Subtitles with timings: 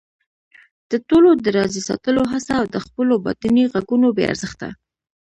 [0.91, 4.69] د ټولو د راضي ساتلو حڅه او د خپلو باطني غږونو بې ارزښته